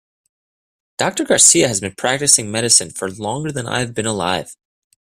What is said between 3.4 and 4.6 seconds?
than I have been alive.